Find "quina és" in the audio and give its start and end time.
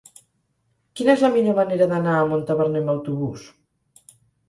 0.99-1.27